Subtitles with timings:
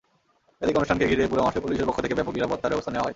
[0.63, 3.09] এদিকে অনুষ্ঠানকে ঘিরে পুরো মাঠে পুলিশের পক্ষ থেকে ব্যাপক নিরাপত্তার ব্যবস্থা নেওয়া হয়।